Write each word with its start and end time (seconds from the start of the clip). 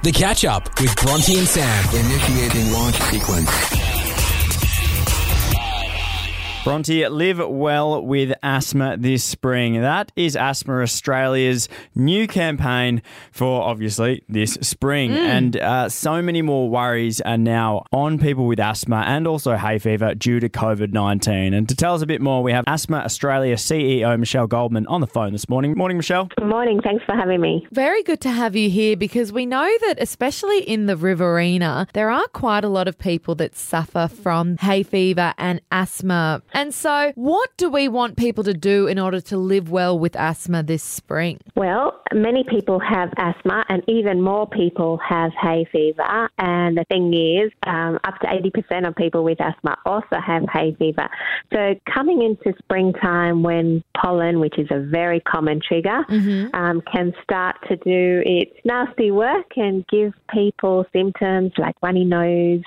The 0.00 0.12
catch 0.12 0.44
up 0.44 0.68
with 0.80 0.94
Bronte 0.96 1.36
and 1.36 1.48
Sam. 1.48 1.84
Initiating 1.92 2.72
launch 2.72 3.00
sequence. 3.10 3.87
Bronte, 6.68 7.08
live 7.08 7.38
well 7.38 8.04
with 8.04 8.30
asthma 8.42 8.98
this 8.98 9.24
spring. 9.24 9.80
That 9.80 10.12
is 10.16 10.36
Asthma 10.36 10.82
Australia's 10.82 11.66
new 11.94 12.28
campaign 12.28 13.00
for 13.32 13.62
obviously 13.62 14.22
this 14.28 14.58
spring. 14.60 15.12
And 15.12 15.56
uh, 15.56 15.88
so 15.88 16.20
many 16.20 16.42
more 16.42 16.68
worries 16.68 17.22
are 17.22 17.38
now 17.38 17.84
on 17.90 18.18
people 18.18 18.46
with 18.46 18.60
asthma 18.60 19.02
and 19.06 19.26
also 19.26 19.56
hay 19.56 19.78
fever 19.78 20.14
due 20.14 20.40
to 20.40 20.50
COVID 20.50 20.92
19. 20.92 21.54
And 21.54 21.66
to 21.70 21.74
tell 21.74 21.94
us 21.94 22.02
a 22.02 22.06
bit 22.06 22.20
more, 22.20 22.42
we 22.42 22.52
have 22.52 22.64
Asthma 22.66 22.98
Australia 22.98 23.56
CEO 23.56 24.18
Michele 24.18 24.46
Goldman 24.46 24.86
on 24.88 25.00
the 25.00 25.06
phone 25.06 25.32
this 25.32 25.48
morning. 25.48 25.72
Morning, 25.74 25.96
Michele. 25.96 26.28
Good 26.36 26.48
morning. 26.48 26.82
Thanks 26.82 27.02
for 27.06 27.14
having 27.14 27.40
me. 27.40 27.66
Very 27.72 28.02
good 28.02 28.20
to 28.20 28.30
have 28.30 28.54
you 28.54 28.68
here 28.68 28.94
because 28.94 29.32
we 29.32 29.46
know 29.46 29.70
that, 29.86 29.94
especially 30.00 30.68
in 30.68 30.84
the 30.84 30.98
Riverina, 30.98 31.86
there 31.94 32.10
are 32.10 32.28
quite 32.34 32.62
a 32.62 32.68
lot 32.68 32.88
of 32.88 32.98
people 32.98 33.34
that 33.36 33.56
suffer 33.56 34.06
from 34.06 34.58
hay 34.58 34.82
fever 34.82 35.32
and 35.38 35.62
asthma. 35.72 36.42
And 36.58 36.74
so, 36.74 37.12
what 37.14 37.56
do 37.56 37.70
we 37.70 37.86
want 37.86 38.16
people 38.16 38.42
to 38.42 38.52
do 38.52 38.88
in 38.88 38.98
order 38.98 39.20
to 39.20 39.36
live 39.36 39.70
well 39.70 39.96
with 39.96 40.16
asthma 40.16 40.64
this 40.64 40.82
spring? 40.82 41.38
Well, 41.54 42.02
many 42.12 42.42
people 42.42 42.80
have 42.80 43.12
asthma, 43.16 43.64
and 43.68 43.84
even 43.86 44.20
more 44.20 44.44
people 44.44 44.98
have 45.08 45.30
hay 45.40 45.66
fever. 45.70 46.28
And 46.36 46.76
the 46.76 46.84
thing 46.88 47.14
is, 47.14 47.52
um, 47.64 48.00
up 48.02 48.18
to 48.22 48.26
80% 48.26 48.88
of 48.88 48.96
people 48.96 49.22
with 49.22 49.40
asthma 49.40 49.78
also 49.86 50.16
have 50.18 50.46
hay 50.52 50.74
fever. 50.80 51.08
So, 51.52 51.76
coming 51.94 52.22
into 52.22 52.58
springtime 52.58 53.44
when 53.44 53.84
pollen, 53.96 54.40
which 54.40 54.58
is 54.58 54.66
a 54.72 54.80
very 54.80 55.20
common 55.20 55.60
trigger, 55.60 56.04
um, 56.54 56.82
can 56.92 57.14
start 57.22 57.54
to 57.68 57.76
do 57.76 58.22
its 58.26 58.50
nasty 58.64 59.12
work 59.12 59.46
and 59.54 59.86
give 59.86 60.12
people 60.34 60.86
symptoms 60.92 61.52
like 61.56 61.76
runny 61.82 62.04
nose, 62.04 62.64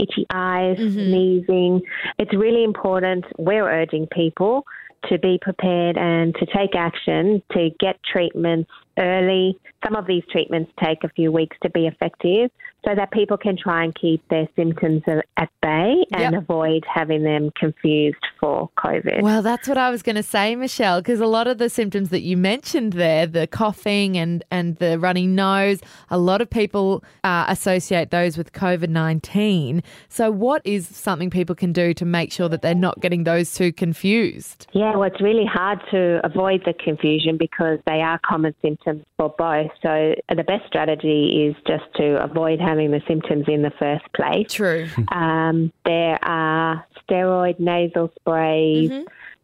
itchy 0.00 0.26
eyes, 0.30 0.76
sneezing. 0.78 1.82
It's 2.18 2.34
really 2.34 2.64
important. 2.64 3.24
We're 3.38 3.68
urging 3.68 4.06
people 4.06 4.64
to 5.08 5.18
be 5.18 5.38
prepared 5.40 5.96
and 5.96 6.34
to 6.36 6.46
take 6.46 6.74
action 6.74 7.42
to 7.52 7.70
get 7.78 7.98
treatments 8.02 8.70
early. 9.00 9.58
Some 9.84 9.96
of 9.96 10.06
these 10.06 10.22
treatments 10.30 10.70
take 10.82 11.02
a 11.04 11.08
few 11.08 11.32
weeks 11.32 11.56
to 11.62 11.70
be 11.70 11.86
effective 11.86 12.50
so 12.86 12.94
that 12.94 13.10
people 13.10 13.36
can 13.36 13.56
try 13.56 13.84
and 13.84 13.94
keep 13.94 14.26
their 14.28 14.48
symptoms 14.56 15.02
at 15.36 15.50
bay 15.60 16.04
and 16.12 16.32
Yep. 16.32 16.42
avoid 16.42 16.84
having 16.92 17.22
them 17.22 17.50
confused 17.58 18.24
for 18.38 18.70
COVID. 18.78 19.20
Well, 19.22 19.42
that's 19.42 19.68
what 19.68 19.76
I 19.76 19.90
was 19.90 20.02
going 20.02 20.16
to 20.16 20.22
say, 20.22 20.56
Michele, 20.56 21.00
because 21.00 21.20
a 21.20 21.26
lot 21.26 21.46
of 21.46 21.58
the 21.58 21.68
symptoms 21.68 22.08
that 22.08 22.20
you 22.20 22.36
mentioned 22.36 22.94
there, 22.94 23.26
the 23.26 23.46
coughing 23.46 24.16
and, 24.16 24.42
and 24.50 24.76
the 24.76 24.98
runny 24.98 25.26
nose, 25.26 25.80
a 26.08 26.16
lot 26.16 26.40
of 26.40 26.48
people 26.48 27.04
uh, 27.22 27.44
associate 27.48 28.10
those 28.10 28.38
with 28.38 28.52
COVID 28.52 28.88
19. 28.88 29.82
So, 30.08 30.30
what 30.30 30.62
is 30.64 30.88
something 30.88 31.28
people 31.28 31.54
can 31.54 31.72
do 31.72 31.92
to 31.94 32.04
make 32.04 32.32
sure 32.32 32.48
that 32.48 32.62
they're 32.62 32.74
not 32.74 33.00
getting 33.00 33.24
those 33.24 33.52
two 33.54 33.72
confused? 33.72 34.66
Yeah, 34.72 34.96
well, 34.96 35.04
it's 35.04 35.20
really 35.20 35.46
hard 35.46 35.80
to 35.90 36.20
avoid 36.24 36.62
the 36.64 36.72
confusion 36.72 37.36
because 37.36 37.78
they 37.86 38.00
are 38.00 38.18
common 38.26 38.54
symptoms 38.62 38.89
for 39.16 39.34
both. 39.36 39.70
So 39.82 40.14
the 40.28 40.44
best 40.44 40.66
strategy 40.66 41.46
is 41.48 41.56
just 41.66 41.84
to 41.96 42.22
avoid 42.22 42.60
having 42.60 42.90
the 42.90 43.00
symptoms 43.06 43.44
in 43.48 43.62
the 43.62 43.72
first 43.78 44.04
place. 44.14 44.52
True. 44.52 44.88
Um, 45.10 45.72
there 45.84 46.18
are 46.24 46.86
steroid 47.02 47.58
nasal 47.58 48.12
sprays. 48.20 48.90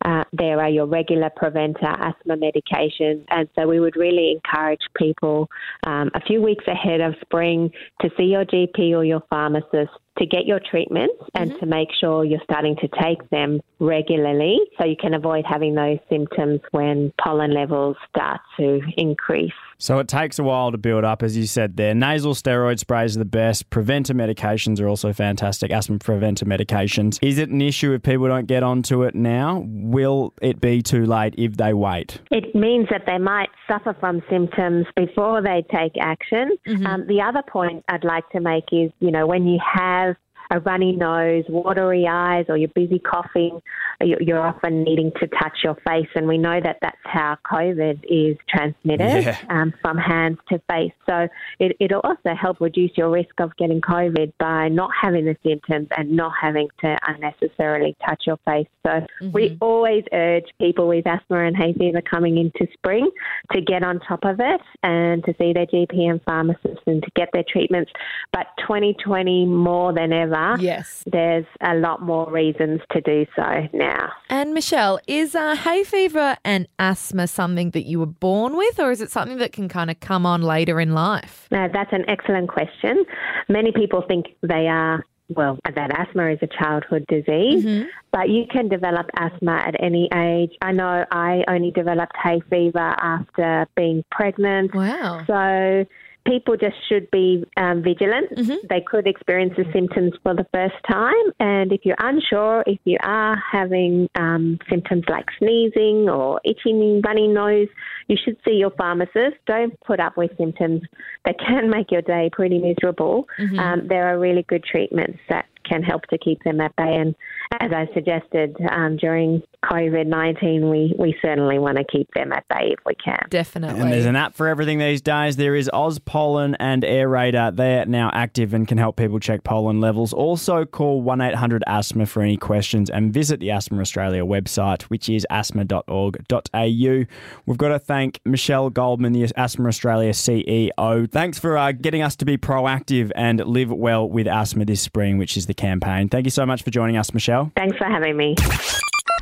Uh, 0.05 0.25
there 0.33 0.61
are 0.61 0.69
your 0.69 0.87
regular 0.87 1.31
preventer 1.35 1.87
asthma 1.87 2.37
medications. 2.37 3.25
And 3.31 3.49
so 3.55 3.67
we 3.67 3.81
would 3.81 3.97
really 3.97 4.33
encourage 4.33 4.81
people 4.97 5.49
um, 5.85 6.11
a 6.15 6.21
few 6.21 6.41
weeks 6.41 6.65
ahead 6.69 7.01
of 7.01 7.15
spring 7.23 7.71
to 8.01 8.11
see 8.17 8.25
your 8.25 8.45
GP 8.45 8.93
or 8.97 9.05
your 9.05 9.23
pharmacist 9.29 9.91
to 10.19 10.27
get 10.27 10.47
your 10.47 10.61
treatments 10.71 11.15
and 11.35 11.59
to 11.61 11.67
make 11.67 11.89
sure 12.01 12.25
you're 12.25 12.41
starting 12.45 12.77
to 12.77 12.89
take 13.03 13.29
them 13.31 13.61
regularly 13.79 14.59
so 14.79 14.85
you 14.85 14.97
can 14.97 15.15
avoid 15.15 15.45
having 15.49 15.75
those 15.75 15.99
symptoms 16.09 16.61
when 16.71 17.13
pollen 17.23 17.53
levels 17.53 17.97
start 18.09 18.41
to 18.59 18.81
increase. 18.97 19.53
So 19.79 19.99
it 19.99 20.09
takes 20.09 20.39
a 20.39 20.43
while 20.43 20.73
to 20.73 20.79
build 20.79 21.05
up, 21.05 21.23
as 21.23 21.37
you 21.37 21.47
said 21.47 21.77
there. 21.77 21.95
Nasal 21.95 22.33
steroid 22.33 22.79
sprays 22.79 23.15
are 23.15 23.19
the 23.19 23.27
best. 23.27 23.69
Preventer 23.69 24.15
medications 24.15 24.81
are 24.81 24.89
also 24.89 25.13
fantastic. 25.13 25.71
Asthma 25.71 25.99
preventer 25.99 26.47
medications. 26.47 27.19
Is 27.21 27.37
it 27.37 27.51
an 27.51 27.61
issue 27.61 27.93
if 27.93 28.03
people 28.03 28.27
don't 28.27 28.47
get 28.47 28.63
onto 28.63 29.03
it 29.03 29.15
now? 29.15 29.65
Will 29.67 30.33
it 30.41 30.63
be 30.63 30.81
too 30.81 31.05
late 31.05 31.35
if 31.37 31.59
they 31.59 31.75
wait? 31.75 32.21
It 32.31 32.55
means 32.55 32.89
that 32.91 33.03
they 33.07 33.19
might 33.19 33.51
suffer 33.69 33.95
from 34.01 34.23
symptoms 34.31 34.87
before 34.97 35.43
they 35.43 35.63
take 35.71 35.93
action. 36.01 36.57
Um, 36.87 37.07
the 37.07 37.21
other 37.21 37.43
point 37.47 37.85
I'd 37.89 38.05
like 38.05 38.29
to 38.31 38.41
make 38.41 38.65
is, 38.73 38.91
you 39.01 39.11
know, 39.11 39.27
when 39.27 39.47
you 39.47 39.59
have 39.61 40.06
a 40.51 40.61
runny 40.61 40.93
nose, 40.93 41.45
watery 41.49 42.07
eyes, 42.09 42.47
or 42.49 42.57
you're 42.57 42.69
busy 42.69 42.99
coughing, 42.99 43.61
you- 44.01 44.19
you're 44.21 44.41
often 44.47 44.83
needing 44.83 45.11
to 45.21 45.27
touch 45.27 45.65
your 45.65 45.75
face. 45.89 46.09
And 46.15 46.27
we 46.29 46.39
know 46.39 46.61
that 46.61 46.79
that's 46.81 46.97
how 47.05 47.37
COVID 47.47 48.05
is 48.09 48.37
transmitted 48.49 49.25
Yeah. 49.25 49.37
um, 49.51 49.73
from 49.83 49.97
hands 49.99 50.39
to 50.51 50.59
face. 50.71 50.93
So 51.07 51.29
it, 51.59 51.77
it'll 51.81 52.01
also 52.03 52.35
help 52.35 52.61
reduce 52.61 52.97
your 52.97 53.11
risk 53.11 53.41
of 53.41 53.57
getting 53.57 53.81
COVID 53.81 54.33
by 54.39 54.69
not 54.69 54.91
having 55.01 55.25
the 55.25 55.37
symptoms 55.45 55.89
and 55.97 56.13
not 56.13 56.33
having 56.41 56.69
to 56.81 56.97
unnecessarily 57.09 57.97
touch 58.05 58.25
your 58.27 58.39
face. 58.47 58.67
So 58.87 59.05
we 59.33 59.57
always 59.61 60.05
urge 60.13 60.45
people 60.61 60.87
with 60.89 61.07
asthma 61.07 61.39
and 61.39 61.57
hay 61.57 61.73
fever 61.73 62.01
coming 62.01 62.39
into 62.39 62.67
spring 62.75 63.11
to 63.53 63.61
get 63.61 63.83
on 63.83 63.99
top 64.01 64.25
of 64.25 64.39
it 64.41 64.61
and 64.83 65.25
to 65.25 65.35
see 65.39 65.53
their 65.53 65.67
GP 65.67 66.09
and 66.09 66.21
pharmacist 66.23 66.81
and 66.87 67.03
to 67.03 67.11
get 67.17 67.31
their 67.33 67.45
treatments. 67.49 67.91
But 68.33 68.47
2020 68.59 69.47
more 69.47 69.93
than 69.93 70.13
ever, 70.13 70.36
Yes. 70.59 71.05
there's 71.07 71.47
a 71.61 71.75
lot 71.75 72.03
more 72.03 72.31
reasons 72.31 72.81
to 72.93 73.01
do 73.01 73.27
so 73.35 73.69
now. 73.73 74.11
And 74.31 74.55
Michele, 74.55 74.99
is 75.07 75.35
uh, 75.35 75.57
hay 75.57 75.85
fever 75.85 76.37
and 76.45 76.67
asthma 76.79 77.27
something 77.27 77.71
that 77.71 77.85
you 77.85 77.99
were 78.01 78.07
born 78.07 78.57
with, 78.57 78.79
or 78.79 78.91
is 78.91 79.01
it 79.01 79.11
something 79.11 79.39
that 79.39 79.53
can 79.53 79.69
kind 79.69 79.91
of 79.91 80.01
come 80.01 80.25
on 80.27 80.43
later 80.43 80.81
in 80.81 80.93
life? 80.95 81.47
That's 81.51 81.93
an 81.93 82.05
excellent 82.09 82.49
question. 82.49 83.05
Many 83.49 83.73
people 83.73 84.03
think 84.07 84.27
they 84.43 84.67
are, 84.69 85.05
well, 85.29 85.59
that 85.65 85.91
asthma 85.99 86.31
is 86.31 86.39
a 86.43 86.47
childhood 86.47 87.05
disease, 87.09 87.87
but 88.13 88.29
you 88.29 88.45
can 88.51 88.69
develop 88.69 89.07
asthma 89.17 89.63
at 89.67 89.75
any 89.83 90.09
age. 90.15 90.53
I 90.63 90.73
know 90.73 91.05
I 91.11 91.45
only 91.49 91.71
developed 91.71 92.17
hay 92.23 92.41
fever 92.51 92.79
after 92.79 93.67
being 93.77 94.05
pregnant. 94.11 94.75
Wow. 94.75 95.25
So 95.27 95.85
people 96.27 96.57
just 96.57 96.77
should 96.89 97.11
be 97.11 97.45
um, 97.57 97.83
vigilant. 97.83 98.31
They 98.69 98.81
could 98.87 99.07
experience 99.07 99.55
the 99.57 99.65
symptoms 99.73 100.13
for 100.23 100.35
the 100.35 100.47
first 100.53 100.75
time. 100.89 101.33
And 101.41 101.73
if 101.73 101.81
you're 101.85 101.97
unsure, 101.99 102.65
if 102.67 102.79
you 102.85 102.99
are 103.03 103.37
having 103.53 104.09
um, 104.15 104.59
symptoms 104.69 105.05
like 105.09 105.27
sneezing 105.39 106.09
or 106.09 106.41
itching, 106.45 107.01
runny 107.05 107.29
nose, 107.29 107.69
you 108.09 108.17
should 108.23 108.37
see 108.45 108.55
your 108.55 108.71
pharmacist. 108.71 109.37
Don't 109.47 109.79
put 109.81 110.01
up 110.01 110.17
with 110.17 110.31
symptoms 110.37 110.83
that 111.25 111.37
can 111.39 111.71
make 111.77 111.91
your 111.91 112.03
day 112.03 112.31
pretty 112.33 112.59
miserable. 112.59 113.27
Um, 113.59 113.87
there 113.89 114.09
are 114.09 114.19
really 114.19 114.43
good 114.43 114.65
treatments 114.65 115.19
that 115.29 115.47
can 115.65 115.83
help 115.83 116.03
to 116.07 116.19
keep 116.19 116.43
them 116.45 116.61
at 116.61 116.75
bay. 116.77 116.97
And 116.97 117.15
as 117.61 117.73
I 117.73 117.93
suggested 117.95 118.57
um, 118.71 118.97
during 118.97 119.43
COVID 119.71 120.07
19, 120.07 120.71
we, 120.71 120.95
we 120.99 121.17
certainly 121.21 121.59
want 121.59 121.79
to 121.79 121.85
keep 121.85 122.09
them 122.15 122.33
at 122.33 122.47
bay 122.49 122.75
if 122.79 122.79
we 122.85 122.95
can. 122.95 123.27
Definitely. 123.31 123.81
And 123.81 123.93
there's 123.93 124.07
an 124.07 124.17
app 124.17 124.35
for 124.35 124.47
everything 124.47 124.79
these 124.79 125.01
days. 125.01 125.37
There 125.37 125.55
is 125.55 125.71
AusPollen 125.73 126.57
and 126.61 126.83
AirRater. 126.83 127.55
They're 127.55 127.87
now 127.87 128.11
active 128.13 128.55
and 128.55 128.67
can 128.67 128.79
help 128.79 128.97
people 128.97 129.19
check 129.19 129.45
pollen 129.45 129.81
levels. 129.81 130.13
Also, 130.13 130.65
call 130.65 131.03
1 131.03 131.21
800 131.21 131.65
Asthma 131.67 132.07
for 132.07 132.23
any 132.23 132.37
questions 132.37 132.91
and 132.91 133.13
visit 133.13 133.41
the 133.41 133.51
Asthma 133.51 133.81
Australia 133.81 134.25
website, 134.25 134.83
which 134.83 135.09
is 135.09 135.27
asthma.org.au. 135.31 137.05
We've 137.47 137.59
got 137.59 137.69
to 137.69 137.79
thank 137.79 138.21
Michele 138.25 138.71
Goldman, 138.71 139.13
the 139.13 139.31
Asthma 139.37 139.69
Australia 139.69 140.13
CEO. 140.13 141.11
Thanks 141.11 141.39
for 141.39 141.57
uh, 141.57 141.73
getting 141.73 142.03
us 142.03 142.17
to 142.17 142.25
be 142.25 142.37
proactive 142.37 143.11
and 143.15 143.41
live 143.41 143.71
well 143.71 144.09
with 144.09 144.27
asthma 144.27 144.65
this 144.65 144.81
spring, 144.81 145.19
which 145.19 145.37
is 145.37 145.47
the 145.47 145.55
campaign. 145.55 146.09
Thank 146.09 146.25
you 146.27 146.31
so 146.31 146.47
much 146.47 146.63
for 146.63 146.71
joining 146.71 146.97
us, 146.97 147.13
Michele. 147.13 147.51
Thanks 147.57 147.77
for 147.77 147.87
having 147.87 148.17
me. 148.17 148.35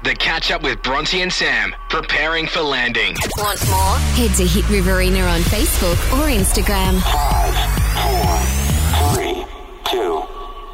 The 0.03 0.15
catch 0.15 0.51
up 0.51 0.63
with 0.63 0.83
Bronte 0.83 1.23
and 1.23 1.33
Sam, 1.33 1.75
preparing 1.89 2.47
for 2.47 2.61
landing. 2.61 3.17
Want 3.39 3.67
more? 3.71 3.97
Head 4.17 4.35
to 4.37 4.47
Hit 4.47 4.69
Riverina 4.69 5.21
on 5.21 5.41
Facebook 5.41 5.95
or 6.13 6.29
Instagram. 6.29 7.01
Five, 7.01 7.55
four, 9.15 9.15
three, 9.15 9.47
two, 9.91 10.19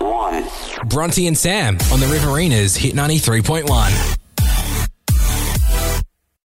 one. 0.05 0.45
Bronte 0.89 1.27
and 1.27 1.39
Sam 1.39 1.79
on 1.93 2.01
the 2.01 2.09
Riverina's 2.09 2.77
Hit 2.77 2.95
93.1. 2.95 4.19